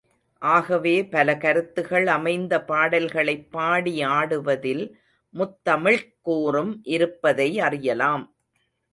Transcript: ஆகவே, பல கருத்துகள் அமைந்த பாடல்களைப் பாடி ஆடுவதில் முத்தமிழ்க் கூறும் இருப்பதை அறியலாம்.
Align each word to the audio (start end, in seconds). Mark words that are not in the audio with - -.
ஆகவே, 0.41 1.05
பல 1.05 1.37
கருத்துகள் 1.37 2.07
அமைந்த 2.07 2.63
பாடல்களைப் 2.63 3.51
பாடி 3.51 4.03
ஆடுவதில் 4.03 4.91
முத்தமிழ்க் 5.33 6.15
கூறும் 6.21 6.81
இருப்பதை 6.83 7.59
அறியலாம். 7.59 8.35